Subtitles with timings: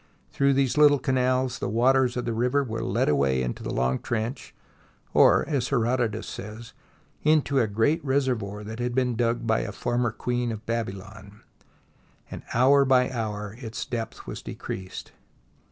[0.31, 3.99] Through these little canals the waters of the river were led away into the long
[3.99, 4.51] trench
[5.13, 6.73] or, as Herodotus says,
[7.21, 11.41] into a great reservoir that had been dug by a former queen of Babylon,
[12.31, 15.11] and hour by hour its THE SIEGE OF BABYLON depth was decreased.